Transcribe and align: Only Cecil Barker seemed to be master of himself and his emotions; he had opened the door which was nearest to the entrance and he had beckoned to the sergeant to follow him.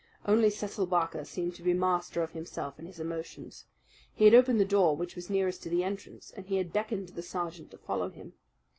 Only 0.25 0.49
Cecil 0.49 0.87
Barker 0.87 1.23
seemed 1.23 1.53
to 1.57 1.61
be 1.61 1.75
master 1.75 2.23
of 2.23 2.31
himself 2.31 2.79
and 2.79 2.87
his 2.87 2.99
emotions; 2.99 3.65
he 4.15 4.25
had 4.25 4.33
opened 4.33 4.59
the 4.59 4.65
door 4.65 4.95
which 4.97 5.15
was 5.15 5.29
nearest 5.29 5.61
to 5.61 5.69
the 5.69 5.83
entrance 5.83 6.31
and 6.31 6.47
he 6.47 6.57
had 6.57 6.73
beckoned 6.73 7.09
to 7.09 7.13
the 7.13 7.21
sergeant 7.21 7.69
to 7.69 7.77
follow 7.77 8.09
him. 8.09 8.33